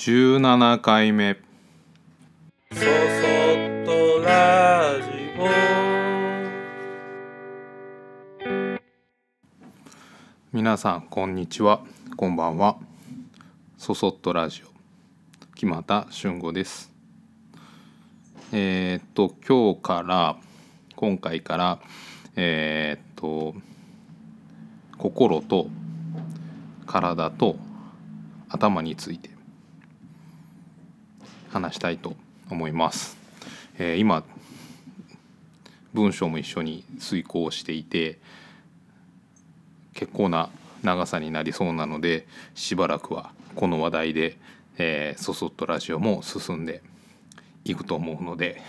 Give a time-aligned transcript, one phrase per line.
[0.00, 1.36] 17回目。
[2.72, 2.86] そそっ
[3.84, 5.44] とラジオ。
[10.54, 11.82] 皆さんこんにちは。
[12.16, 12.78] こんばんは。
[13.76, 14.68] そそっとラジオ。
[15.54, 16.90] 木又俊吾です。
[18.52, 20.38] えーっと今日から
[20.96, 21.78] 今回から
[22.36, 23.54] えーっと
[24.96, 25.66] 心と
[26.86, 27.56] 体と
[28.48, 29.29] 頭について
[31.50, 32.16] 話したいと
[32.48, 33.16] 思います。
[33.78, 34.24] えー今
[35.92, 38.20] 文章も一緒に遂行していて
[39.92, 40.50] 結構な
[40.84, 44.38] 長さになりそうなのでしばらくはこの話題で、
[44.78, 46.82] えー、そそっとラジオも進んで
[47.64, 48.62] いくと思うので、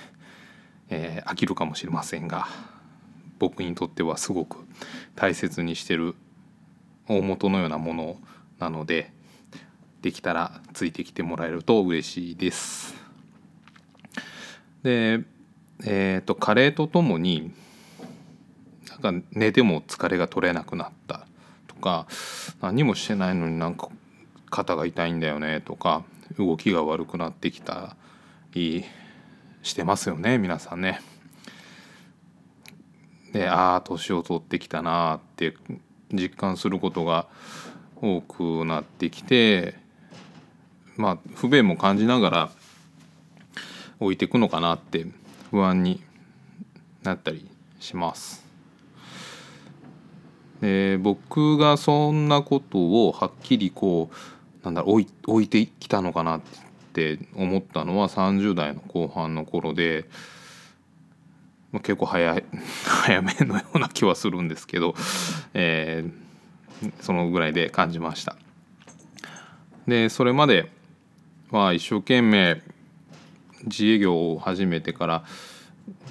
[0.89, 2.47] えー飽きるかもしれませんが
[3.37, 4.57] 僕にとってはすごく
[5.15, 6.15] 大切にしてる
[7.07, 8.17] 大元のようなもの
[8.57, 9.11] なので
[10.01, 12.95] できたらついてきてもらえると嬉しいです。
[14.83, 15.23] で
[15.83, 17.51] えー、と加齢とともに
[18.89, 21.25] なんか寝ても疲れが取れなくなった
[21.67, 22.07] とか
[22.61, 23.89] 何もしてないのになんか
[24.49, 26.03] 肩が痛いんだよねとか
[26.37, 27.95] 動きが悪くなってきた
[28.53, 28.85] り
[29.63, 31.01] してますよね皆さんね。
[33.33, 35.55] でああ年を取ってきたなーって
[36.11, 37.27] 実感することが
[38.01, 39.80] 多くなってきて
[41.01, 42.51] まあ不便も感じながら
[43.99, 45.07] 置いていくのかなって
[45.49, 46.01] 不安に
[47.01, 47.49] なったり
[47.79, 48.45] します。
[50.61, 56.41] で僕がそんなことをはっきりこうなんだろう置いてきたのかなっ
[56.93, 60.05] て思ったのは30代の後半の頃で、
[61.71, 62.43] ま、結構早い
[62.85, 64.93] 早めのような気はするんですけど、
[65.55, 66.31] えー
[66.99, 68.35] そのぐらいで感じました。
[69.87, 70.71] でそれまで
[71.51, 72.61] は一生懸命
[73.65, 75.23] 自営業を始めてから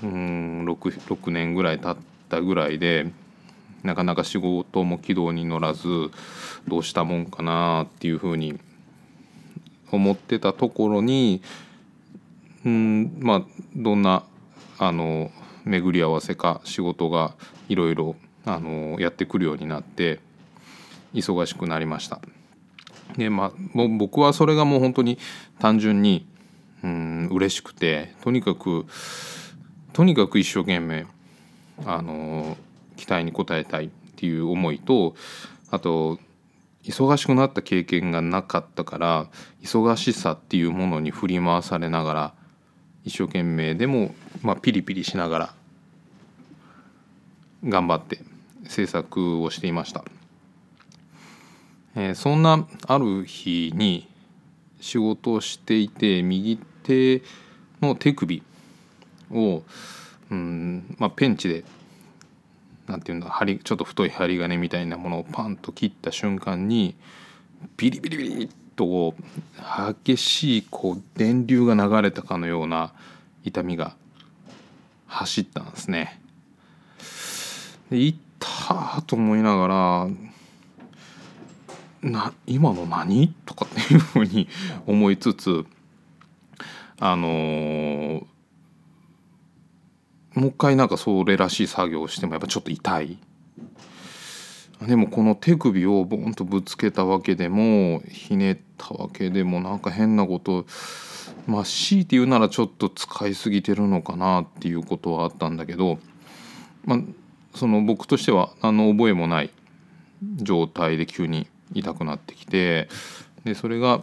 [0.02, 1.96] うん 6, 6年ぐらい経っ
[2.28, 3.11] たぐらいで
[3.83, 5.89] なかなか仕事も軌道に乗らず
[6.68, 8.61] どうしたもんかなっていうふうに
[9.90, 11.42] 思ってたところに
[12.64, 13.42] うんまあ
[13.74, 14.24] どんな
[14.79, 15.30] あの
[15.64, 17.34] 巡り合わせか仕事が
[17.68, 18.17] いろいろ
[18.98, 20.20] やってくるようになって
[21.14, 22.20] 忙しくなりました。
[23.17, 23.53] でまあ
[23.98, 25.19] 僕はそれがもう本当に
[25.59, 26.27] 単純に
[26.83, 28.87] うん嬉しくてとにかく
[29.93, 31.07] とにかく一生懸命
[31.85, 32.57] あの
[32.97, 35.15] 期待に応えたいっていう思いと
[35.71, 36.19] あと
[36.85, 39.27] 忙しくなった経験がなかったから
[39.63, 42.35] 忙しさっていうものに振り回されながら
[43.05, 45.55] 一生懸命でも、まあ、ピリピリしながら
[47.65, 48.21] 頑張って
[48.69, 50.05] 制作をしていました。
[51.95, 54.08] えーそんなある日に
[54.80, 57.23] 仕事をしていて右手
[57.83, 58.42] の手首
[59.30, 59.62] を
[60.30, 61.64] うん、まあ、ペンチで
[62.86, 66.95] なんていうんだ針ちょっと太い針金みたいなものをパンと切った瞬間に
[67.77, 69.14] ビリビリビリっと
[70.05, 72.92] 激しいこう電流が流れたかのような
[73.45, 73.95] 痛みが
[75.06, 76.20] 走ったんですね。
[77.90, 78.17] で痛
[79.06, 80.08] と思いながら
[82.02, 83.34] な今の何？
[83.46, 84.48] とかっていうふうに
[84.86, 85.64] 思いつつ
[86.98, 88.27] あのー
[90.34, 93.18] もう一回なんかそれらしい作業をしてもやっぱちょっと痛い。
[94.86, 100.64] でもこの手首をボンとぶつけたわけでもひねったわけでもなんか変なこと
[101.46, 105.98] まあ強いて言うならちょっと使いすぎてるのかなっていうことはあったんだけど、
[106.86, 106.98] まあ、
[107.55, 109.50] その僕としては何の覚えもない
[110.36, 112.89] 状態で急に痛くなってきて
[113.45, 114.03] でそれが、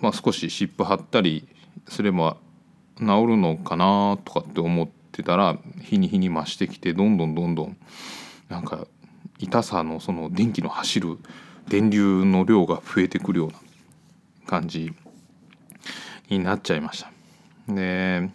[0.00, 1.46] まあ、少し湿布貼ったり
[1.88, 2.36] すれば
[2.98, 7.76] 治るのかなとかって思ってたら日に日に増してきてどんどんどんどん
[8.48, 8.86] なんか
[9.38, 11.18] 痛さのその電気の走る
[11.68, 13.54] 電流の量が増えてくるような
[14.46, 14.92] 感じ
[16.30, 17.10] になっちゃいました。
[17.68, 18.30] で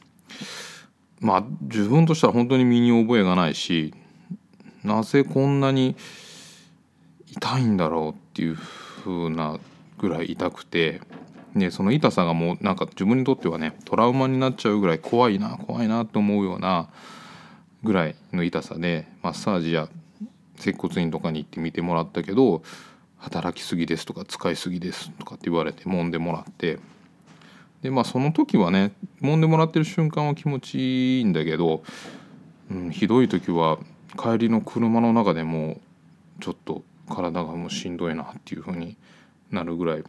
[1.19, 3.93] まあ自分としては本当に身に覚えがないし
[4.83, 5.95] なぜこんなに
[7.31, 9.57] 痛いんだろうっていう風な
[9.97, 11.01] ぐらい痛くて
[11.55, 16.89] でその痛さがもうなんか自分にとってはねトラウマになっちゃうぐらい怖いな怖いなと思うような
[17.83, 19.89] ぐらいの痛さでマッサージや
[20.57, 22.61] 接骨院とかに行って見てもらったけど
[23.17, 26.79] 働きすぎですとか使いすぎですとかって言われて揉んでもらって。
[27.81, 28.91] でまあその時はね
[29.21, 31.81] 揉んでもらってる瞬間は気持ちいいんだけど、
[32.69, 33.79] うん、ひどい時は
[34.15, 35.81] 帰りの車の中でも
[36.41, 38.97] ちょっと体がもうしんどいなっていう風に
[39.51, 40.03] なるぐらい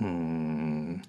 [0.00, 1.02] うん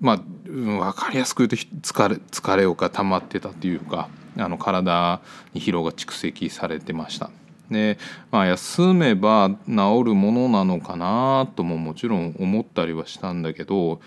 [0.00, 0.16] まあ
[0.46, 5.20] 分かりやすく言うと疲れ疲れが溜まってたというかあの体
[5.52, 7.30] に疲労が蓄積されてました。
[7.70, 7.98] で
[8.30, 14.00] まあ休めば治るものなのかなとももちろん思ったりはしたんだけど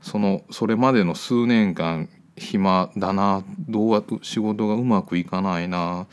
[0.00, 6.06] そのそれまでの数年間暇だなどうは仕事がうまくいかないな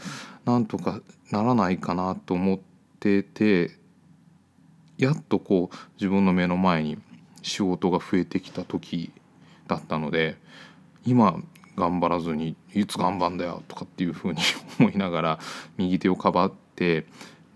[0.46, 1.00] なんとか
[1.32, 2.60] ならないかなと思っ
[3.00, 3.72] てて
[4.98, 6.98] やっとこう自分の目の前に
[7.42, 9.12] 仕事が増えてきた時
[9.68, 10.38] だったので
[11.06, 11.42] 今
[11.76, 14.42] 頑張らずにいつ頑張んだよとかっていうふうに
[14.80, 15.40] 思いながら
[15.78, 17.08] 右手をかばって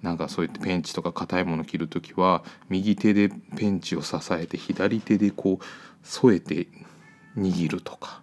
[0.01, 5.65] なんかそうやってペンチとか硬いもの切る時は右手でペンチを支えて左手でこう
[6.03, 6.67] 添えて
[7.37, 8.21] 握るとか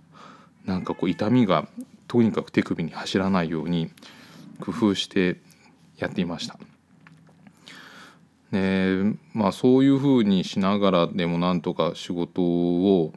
[0.64, 1.69] なんかこう痛みが
[2.08, 3.90] とにかく手首に走らないように
[4.62, 5.41] 工夫して
[5.99, 6.59] やっていました。
[8.53, 13.12] でまあそういうふうにしながらでもなんとか仕事を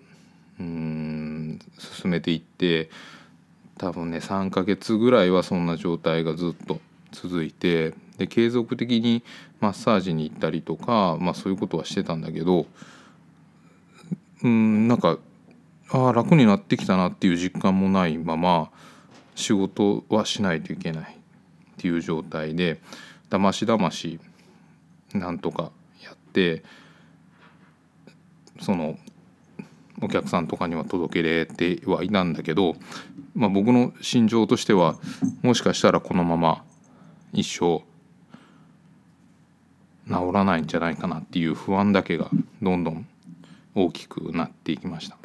[0.59, 2.89] うん進めていって
[3.77, 6.79] 多分ね3ヶ月ぐらいはそんな状態がずっと
[7.11, 9.23] 続いてで継続的に
[9.59, 12.65] マッサージに行ったりとか、まあ、そういうことはしてたんだけど
[14.43, 15.17] うんなんか
[15.91, 18.71] ああ楽になってきたなっていう実感もないまま
[19.35, 21.17] 仕事はしないといけない
[21.85, 22.79] っていう状態で
[23.29, 24.19] だましだまし
[25.13, 25.71] なんとか
[26.03, 26.63] やって
[28.59, 28.97] その
[30.01, 32.75] お客さんとかには届けれてはいたんだけど、
[33.35, 34.95] まあ、僕の心情としては
[35.43, 36.63] もしかしたらこのまま
[37.33, 37.83] 一生
[40.07, 42.31] 治らないんじゃないかなっていう不安だけが
[42.63, 43.07] どんどん
[43.75, 45.17] 大きくなっていきました。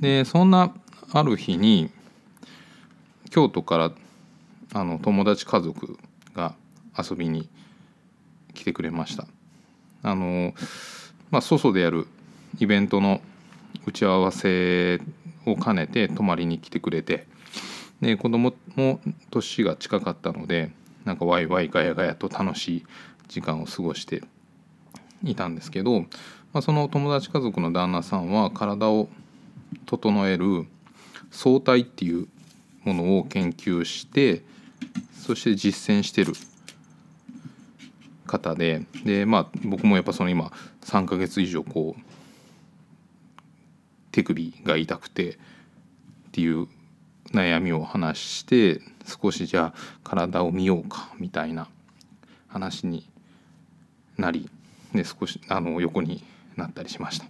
[0.00, 0.72] でそんな
[1.12, 1.90] ある日に
[3.28, 3.92] 京都から
[4.74, 5.98] あの友達家族
[6.34, 6.54] が
[6.98, 7.48] 遊びに
[8.54, 9.26] 来てくれました。
[10.02, 10.54] あの
[11.30, 12.06] まあ、外でやる
[12.58, 13.20] イベントの
[13.86, 15.00] 打ち合わせ
[15.46, 17.26] を兼ねて泊まりに来てくれて
[18.00, 20.72] で子供も年が近かったので
[21.04, 22.86] なんかワイワイガヤガヤと楽しい
[23.28, 24.22] 時間を過ごして
[25.22, 26.06] いたんですけど、ま
[26.54, 29.08] あ、その友達家族の旦那さんは体を
[29.86, 30.66] 整える
[31.30, 32.28] 相対っていう
[32.84, 34.42] ものを研究して
[35.20, 36.32] そして実践してる
[38.26, 40.50] 方ででまあ僕もやっぱその今
[40.82, 42.02] 3ヶ月以上こう
[44.10, 45.36] 手首が痛くてっ
[46.32, 46.66] ていう
[47.32, 51.68] 悩みを話して少しじゃあ体を見ようかみたいな
[52.48, 53.08] 話に
[54.18, 54.48] なり
[54.94, 56.22] で少しあの横に
[56.56, 57.26] なったりしました。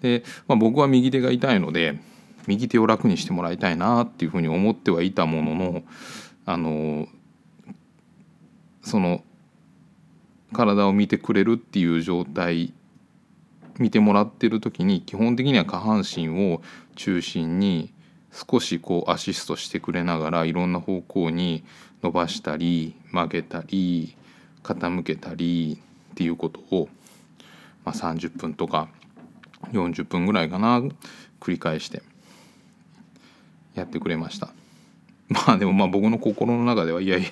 [0.00, 1.98] で、まあ、僕は右手が痛いので
[2.46, 5.82] 右手を楽にしてもらいたいなっていうふうに思ってはいたものの
[6.48, 7.06] あの
[8.82, 9.22] その
[10.54, 12.72] 体を見てくれるっていう状態
[13.78, 16.62] 見てもらってる時に基本的には下半身を
[16.96, 17.92] 中心に
[18.32, 21.64] 少しこうアシストしてくれながらいろんな方向に
[22.02, 24.16] 伸ばしたり曲げたり
[24.62, 25.78] 傾けたり
[26.12, 26.88] っていうことを、
[27.84, 28.88] まあ、30分とか
[29.72, 30.80] 40分ぐらいかな
[31.40, 32.02] 繰り返して
[33.74, 34.57] やってくれました。
[35.46, 37.28] まあでもまあ僕の心の中ではいやいや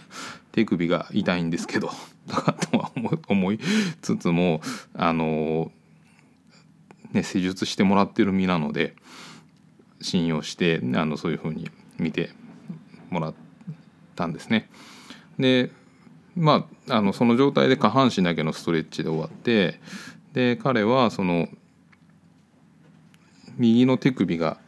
[0.53, 1.91] 手首が痛いんですけど
[2.29, 2.91] とかとは
[3.29, 3.59] 思い
[4.03, 4.61] つつも
[4.95, 5.71] あの
[7.13, 8.95] ね、施術してもらってる身なので
[10.03, 12.31] 信用してあのそういうふうに見て
[13.11, 13.35] もらっ
[14.15, 14.69] たんですね。
[15.39, 15.71] で
[16.37, 19.81] まああのその状態で下半身だけのストレッチで終わって
[20.35, 21.49] で彼はその
[23.57, 24.59] 右の手首が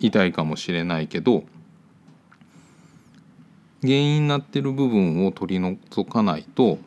[0.00, 1.44] 痛いかもしれないけど
[3.84, 6.78] 原因になってる部分を取り除かないと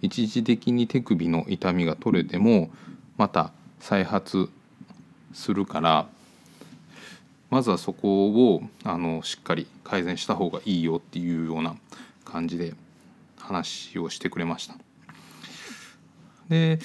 [0.00, 2.70] 一時的に手首の痛みが取れても
[3.16, 4.50] また再発
[5.32, 6.08] するから
[7.48, 11.76] まずはそこをあのしっかり改善した方がいいよっていうような
[12.24, 12.74] 感じで
[13.38, 14.74] 話をしてくれました。
[16.48, 16.80] で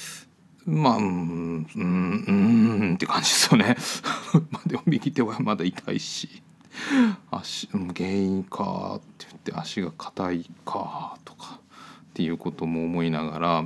[0.66, 3.76] まあうんうんうんって感じですよね。
[4.52, 6.44] までも右手はまだ痛いし
[7.32, 13.66] 足原因かって言って足が硬いかとかっていうことも思いながら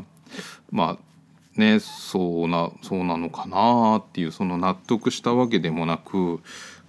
[0.71, 6.39] まあねそうなそうなのかなっていうその納得したわけでもなく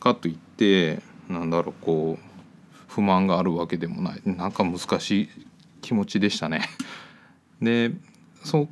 [0.01, 2.33] かといってなんだろうこう
[2.89, 5.29] 不満があるわけでもないなんか難しい
[5.81, 6.63] 気持ちでしたね。
[7.61, 7.93] で
[8.45, 8.69] そ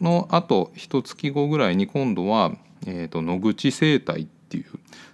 [0.00, 2.52] のあと一月後ぐらいに今度は、
[2.86, 4.66] えーと、野口生態っていう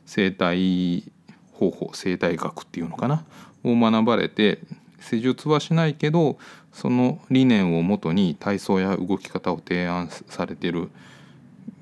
[0.05, 1.11] 生態
[1.61, 3.25] 方法生態学っていうのかな？
[3.63, 4.59] を学ばれて
[4.99, 6.39] 施術はしないけど
[6.73, 10.91] その理念をもとに体操や動き方を提案されてる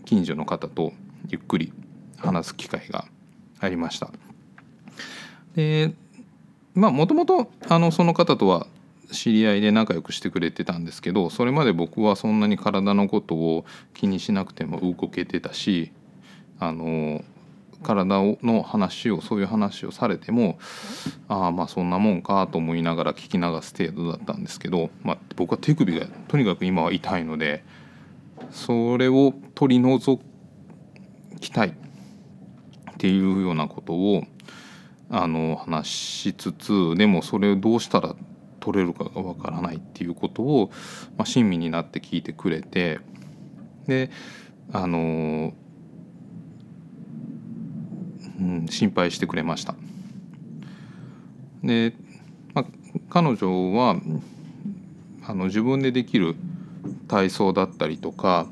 [0.04, 0.92] 近所の方と
[1.28, 1.72] ゆっくり
[2.16, 3.06] 話す機会が
[3.60, 4.10] ありました。
[5.54, 5.92] で
[6.74, 7.50] まあもともと
[7.92, 8.66] その方とは
[9.10, 15.92] 知り合いで仲良くしてくれてたんですけどそれまで僕はそんなに体のことを気にしなくても動けてたし
[16.60, 17.24] あの
[17.82, 18.04] 体
[18.42, 20.58] の話をそういう話をされても
[21.28, 27.64] ああまあそんなもんかと思いながら聞き流す程度だったんですけど、まあ、僕は手首がとにかく今は痛いので
[28.50, 30.20] それを取り除
[31.40, 31.72] きたいっ
[32.98, 34.24] ていうようなことを
[35.10, 38.14] あの話しつつでもそれをどうしたら
[38.60, 40.70] 取れるかがわからないっていうことを、
[41.16, 43.00] まあ、親身になって聞いてくれて
[43.86, 44.10] で
[44.72, 45.54] あの
[48.38, 49.74] うん、心配してくれました。
[51.62, 51.94] で、
[52.54, 52.64] まあ、
[53.10, 53.96] 彼女は
[55.24, 56.36] あの自分でできる
[57.08, 58.46] 体操だったりとか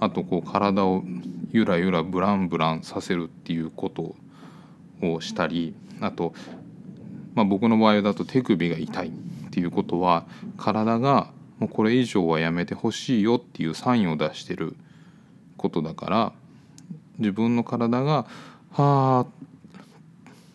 [0.00, 1.02] あとこう体を
[1.50, 4.14] ゆらゆらブランブランさせるっていうこと
[5.06, 6.34] をしたりあと、
[7.34, 9.10] まあ、僕の場合だと手首が痛いっ
[9.50, 10.26] ていうことは
[10.56, 14.76] 体がもうこれ以上はやめてほしいよっていうサインを出してる
[15.56, 16.32] ことだから
[17.18, 18.26] 自分の体が
[18.72, 19.26] はあ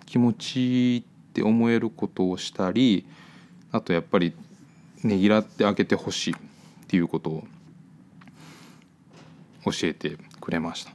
[0.06, 1.04] 気持ちいいっ
[1.34, 3.06] て思えることをしたり
[3.72, 4.34] あとやっぱり
[5.04, 6.38] ねぎらってあげてほしいっ
[6.88, 7.44] ていうことを
[9.66, 10.92] 教えてくれました。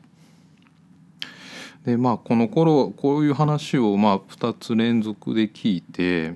[1.85, 6.35] でまあこの頃こういう話をまあ2つ連続で聞いて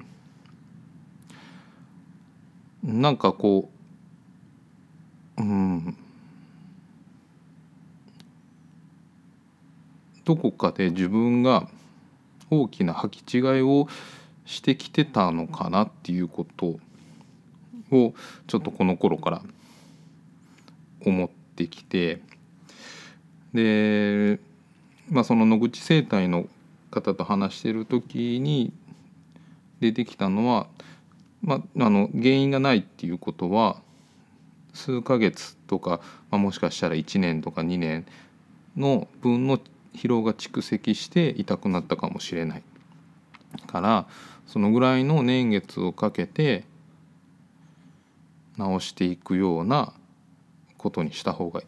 [2.83, 3.71] なんかこ
[5.37, 5.97] ううん
[10.25, 11.69] どこかで自分が
[12.51, 13.89] 大きな履き違いを
[14.45, 16.79] してきてたのかなっていうこと
[17.91, 18.15] を
[18.47, 19.43] ちょっとこの頃から
[21.05, 22.21] 思ってきて
[23.53, 24.39] で、
[25.11, 26.47] まあ、その野口生態の
[26.91, 28.73] 方と話してる時に
[29.81, 30.67] 出てきたのは、
[31.43, 33.77] まあ、あの原因がないっていうことは
[34.75, 36.01] 数ヶ月とか、
[36.31, 38.07] まあ、もしかしたら1年とか2年
[38.77, 39.59] の分の
[39.95, 42.63] 疲労が蓄積して痛くなったかもしれない
[43.67, 44.07] から
[44.47, 46.65] そのぐらいの年月をかけて
[48.57, 49.93] 治していくような
[50.77, 51.67] ことにした方がいい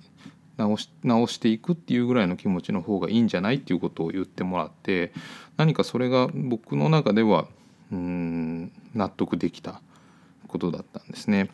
[0.57, 5.13] 直し直していくっていうぐらいの気持ちの方がいいんじゃないっていうことを言ってもらって
[5.57, 7.47] 何かそれが僕の中では
[7.91, 9.81] うん納得できた
[10.47, 11.49] ことだったんですね。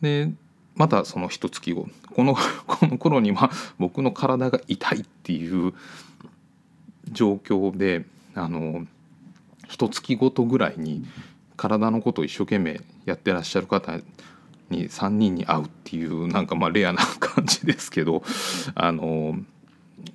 [0.00, 0.32] で
[0.80, 2.34] またその一月後この
[2.66, 5.74] この頃には僕の体が痛いっていう
[7.12, 8.86] 状況であの
[9.68, 11.04] 一月ごとぐらいに
[11.58, 13.98] 体のことを一生懸命やってらっしゃる方
[14.70, 18.22] に3人に会うっていうなんかまあレアな感じですけど
[18.74, 19.38] あの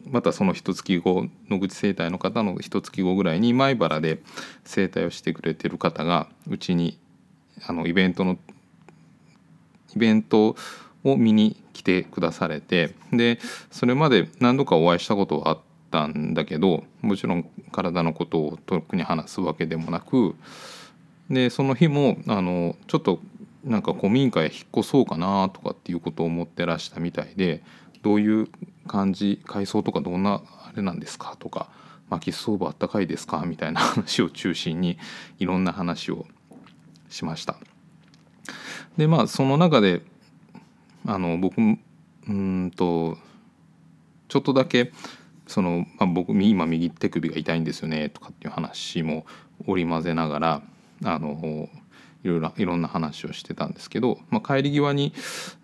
[0.10, 4.24] またその一月後野口生態の方の一月後ぐらいに米原で
[4.64, 6.98] 整体をしてくれてる方がうちに
[7.68, 8.40] あのイベントの
[9.96, 10.56] イベント
[11.04, 13.40] を見に来てくだされてで
[13.72, 15.60] それまで何度かお会いしたことはあっ
[15.92, 20.36] たんだけどもちろん体のことを特に話すわけでもなく
[21.30, 23.20] でその日もあのちょっと
[23.64, 27.64] なんか古民家へ引っ越そうかなとかっていうことを思ってらしたみたいで
[28.04, 28.48] どういう
[28.88, 31.70] 感じ改装とかどんなあれなんですかとか
[32.10, 35.00] 薪ストーブあったかいですかみたいな話を中心に
[35.40, 36.28] いろんな話を
[37.10, 37.58] しました。
[38.98, 40.02] でまあその中で
[41.06, 43.18] あの僕うんと
[44.28, 44.92] ちょっとだけ
[45.48, 49.26] その、まあ、僕今右手首が痛いんですよねとかっていう話も
[49.68, 50.62] 織り交ぜながら
[51.04, 51.70] あの
[52.24, 55.14] いろいろいろんな話をしてたんですけど、まあ、帰り際に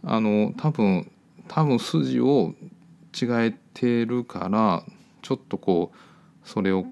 [0.03, 1.11] あの多分
[1.47, 2.53] 多分筋を
[3.19, 4.83] 違えてるから
[5.21, 6.85] ちょっとこうそれを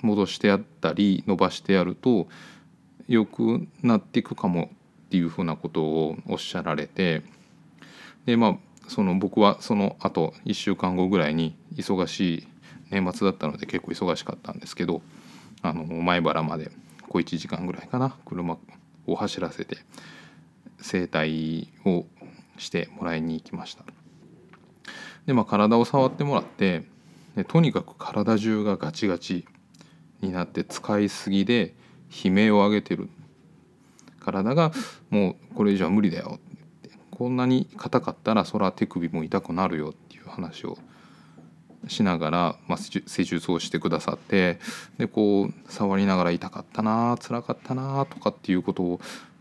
[0.00, 2.26] 戻してやったり伸ばしてやると
[3.08, 4.70] 良くなっていくかも
[5.12, 7.22] っていうふうなことをおっしゃられて
[8.24, 8.56] でまあ
[8.88, 12.48] その僕はそのあと1週間後ぐらいに忙しい
[12.88, 15.02] 年末だったので結構忙しかったんですけど
[15.60, 16.70] あの前原まで
[17.10, 18.56] 小1時間ぐらいかな車
[19.06, 19.76] を走らせて
[20.80, 22.06] 整体を
[22.56, 23.84] してもらいに行きました。
[25.26, 26.84] でまあ体を触ってもらって
[27.36, 29.44] でとにかく体中がガチガチ
[30.22, 31.74] になって使いすぎで
[32.24, 33.10] 悲鳴を上げてる。
[34.22, 34.72] 体が
[35.10, 36.38] もうこれ以上は無理だよ
[37.10, 40.78] こんなに硬かったらそら手首も痛くなるよっていう話を
[41.88, 44.58] しながら、まあ、施術をしてくださって
[44.98, 49.00] でこう触りながら痛かったな辛かったなとかっていうことを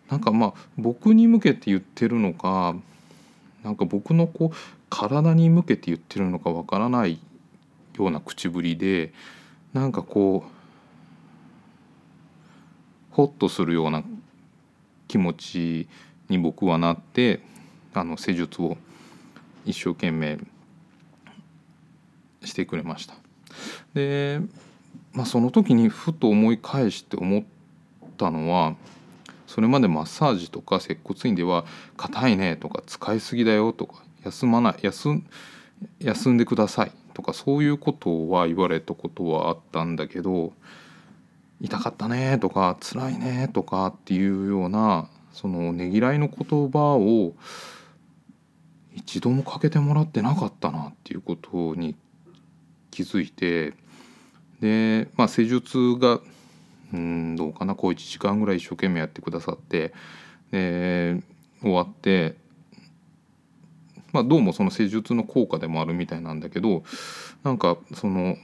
[0.09, 2.75] なんかまあ僕に向けて言ってるのか
[3.63, 4.57] なんか僕のこう
[4.89, 7.19] 体に向けて言ってるのかわからない
[7.97, 9.13] ような口ぶりで
[9.73, 10.61] なんかこう
[13.11, 14.03] ホッとするような
[15.11, 15.87] 気持ち
[16.29, 17.41] に僕はなって
[17.93, 18.77] あの施術を
[19.65, 20.39] 一生懸命
[22.45, 23.15] してくれました。
[23.93, 24.39] で、
[25.11, 27.43] まあ、その時にふと思い返して思っ
[28.17, 28.75] たのは
[29.47, 31.65] それまでマッサージとか接骨院では
[31.97, 35.21] 「硬いね」とか「使いすぎだよ」とか「休まない休
[35.99, 40.53] 休んでください」とかそういうことは言われたことはあったんだけど
[41.61, 47.33] 「痛かったね」とか「辛いね」とかっていうようなそのねぎらいの言葉を
[48.93, 51.95] 一度もかけてもらってなかったなっていうことに
[52.89, 53.73] 気づいて
[54.59, 56.19] でまあ施術が
[56.93, 59.93] うんどうかなこう1時間ぐらい一生懸命やってくださって
[60.51, 61.21] で
[61.61, 62.35] 終わって
[64.11, 66.83] まあどうもその施術の効果でもあるみたいなんだけど
[67.43, 68.35] なんかその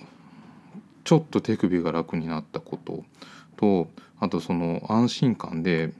[1.07, 3.05] ちょっと手首が楽になったこと
[3.55, 3.87] と
[4.19, 5.93] あとその安心感で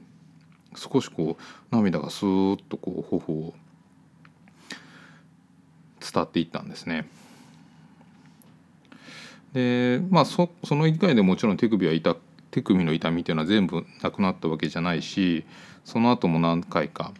[0.76, 3.54] 少しこう涙がスーッとこう頬を
[6.12, 7.08] 伝っていったんですね。
[9.54, 12.14] でまあそその1回でもちろん手首は痛
[12.50, 15.46] 手首の痛みっていうのは全部なくなったわけじゃないし
[15.86, 17.14] その後も何回か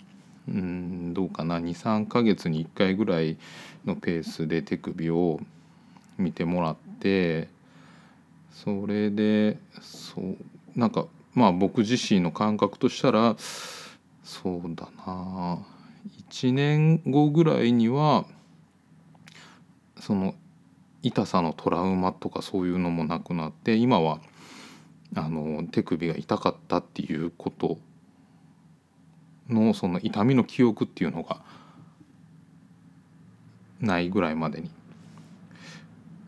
[0.46, 3.38] うんどうかな23ヶ月に1回ぐらい
[3.86, 5.40] のペースで手首を
[6.18, 7.48] 見てもらって
[8.64, 10.36] それでそう
[10.74, 13.36] なんかまあ僕自身の感覚としたら
[14.24, 15.58] そうだな
[16.30, 18.24] 1年後ぐらいには
[20.00, 20.34] その
[21.02, 24.18] 痛さのトラウマとかそういうのもなくなって今は
[25.14, 27.78] あの手首が痛かったっていうこと
[29.48, 31.42] のその痛みの記憶っていうのが
[33.80, 34.70] ないぐらいまでに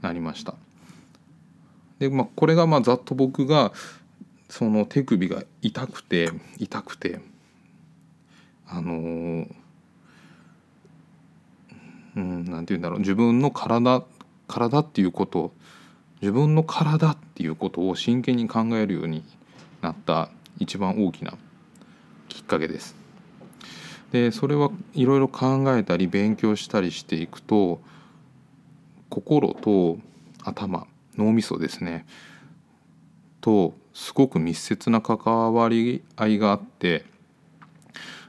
[0.00, 0.54] なりました。
[2.00, 3.72] でまあこれがまあざっと僕が
[4.48, 7.20] その手首が痛くて痛くて
[8.66, 9.46] あのー、
[12.16, 14.02] うんなんて言うんだろう自分の体
[14.48, 15.52] 体っていうこと
[16.20, 19.22] 自分の体っていうことを真剣に考えるように
[19.80, 21.34] なった一番大きな
[22.28, 22.94] きっかけです。
[24.12, 27.80] でそれはいろいろ考えたり勉強したりしていくと
[29.08, 29.98] 心と
[30.42, 32.06] 頭脳みそですね。
[33.40, 37.04] とすごく密接な関わり合いがあって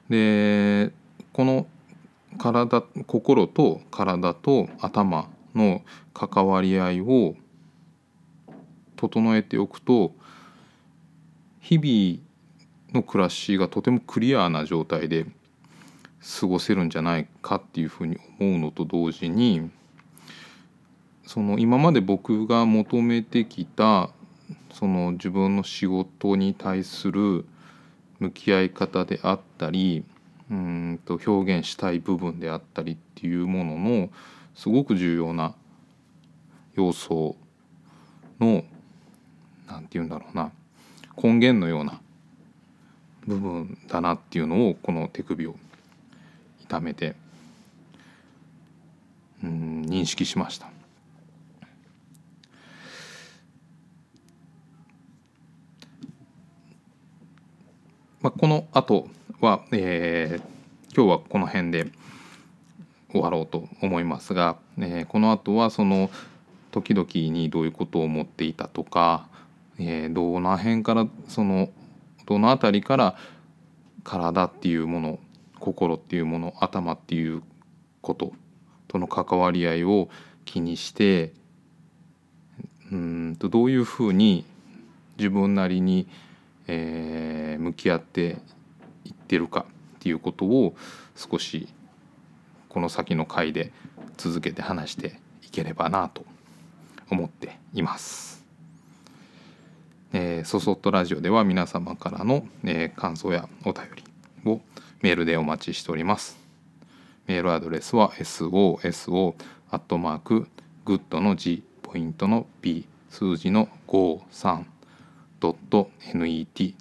[0.10, 0.92] で
[1.34, 1.68] この
[2.38, 5.82] 体心と体と頭の
[6.14, 7.36] 関わり合いを
[8.96, 10.14] 整えておくと
[11.60, 15.26] 日々の暮らしがとてもクリアな状態で
[16.40, 19.70] 過ごせるんじゃないかっていうふうに思うのと同時に
[21.34, 24.10] その今まで僕が求めてきた
[24.74, 27.46] その自分の仕事に対する
[28.20, 30.04] 向き合い方であったり
[30.50, 34.10] うんと表現したい部分であったりっていうものの
[34.56, 35.56] すごく重要な
[36.74, 37.38] 要素
[38.42, 38.66] の
[39.70, 40.52] 何て言うんだろうな
[41.16, 42.02] 根源のような
[43.26, 45.56] 部分だなっていうのをこの手首を
[46.60, 47.16] 痛めて
[49.42, 50.81] うん認識しました。
[58.22, 59.08] まあ、この後
[59.40, 61.88] は、えー、今日はこの辺で
[63.12, 66.12] 終わろうと思いますが、えー、この後はその
[66.70, 69.28] 時々にどういうことを思っていたとか、
[69.80, 71.70] えー、どの辺からその
[72.28, 73.16] どの辺りから
[74.04, 75.20] 体っていうもの
[75.60, 77.42] 心っていうもの頭っていう
[78.02, 78.34] こと
[78.88, 80.10] との関わり合いを
[80.46, 81.34] 気にして
[82.92, 84.46] うんとどういうふうに
[85.18, 86.08] 自分なりに、
[86.74, 88.38] えー、向き合って
[89.04, 89.66] いってるか
[89.98, 90.74] っていうことを
[91.18, 91.68] 少し
[92.70, 93.74] この先の回で
[94.16, 96.24] 続けて話していければなと
[97.10, 98.46] 思っています。
[100.14, 104.62] えー、そそっとラジオでは皆様からの、えー、感想やお便りを
[105.02, 106.38] メールでお待ちしております。
[107.28, 109.36] メールアドレスは soso
[109.70, 110.48] アットマーク
[110.86, 114.64] グッドの G ポイントの P 数字の5 3
[115.42, 116.76] .net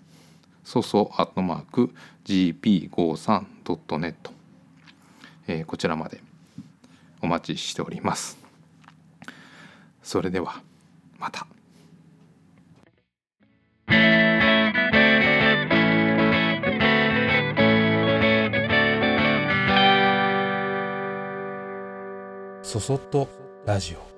[0.64, 1.94] そそアットマーク
[2.25, 4.14] gp53.net、
[5.49, 6.20] えー、こちらまで。
[7.23, 8.38] お待ちしております。
[10.03, 10.62] それでは
[11.18, 11.46] また。
[22.62, 23.29] そそっと
[23.66, 24.10] ラジオ。